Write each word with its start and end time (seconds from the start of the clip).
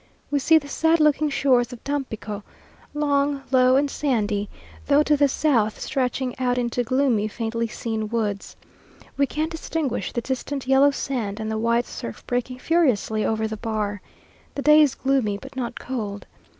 We 0.31 0.39
see 0.39 0.57
the 0.57 0.67
sad 0.67 0.99
looking 0.99 1.29
shores 1.29 1.71
of 1.71 1.83
Tampico, 1.83 2.41
long, 2.95 3.43
low, 3.51 3.75
and 3.75 3.87
sandy, 3.87 4.49
though 4.87 5.03
to 5.03 5.15
the 5.15 5.27
south 5.27 5.79
stretching 5.79 6.33
out 6.39 6.57
into 6.57 6.81
gloomy, 6.83 7.27
faintly 7.27 7.67
seen 7.67 8.09
woods. 8.09 8.55
We 9.15 9.27
can 9.27 9.47
distinguish 9.49 10.11
the 10.11 10.21
distant 10.21 10.65
yellow 10.65 10.89
sand 10.89 11.39
and 11.39 11.51
the 11.51 11.59
white 11.59 11.85
surf 11.85 12.25
breaking 12.25 12.57
furiously 12.57 13.23
over 13.23 13.47
the 13.47 13.57
bar. 13.57 14.01
The 14.55 14.63
day 14.63 14.81
is 14.81 14.95
gloomy 14.95 15.37
but 15.37 15.55
not 15.55 15.79
cold. 15.79 16.25